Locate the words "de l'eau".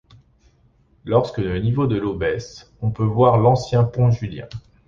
1.85-2.15